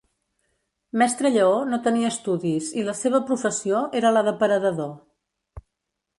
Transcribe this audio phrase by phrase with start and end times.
[1.01, 4.93] Mestre Lleó no tenia estudis i la seva professió era la de paredador.